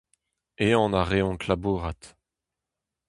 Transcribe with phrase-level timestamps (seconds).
[0.65, 2.01] Ehan a reont labourat.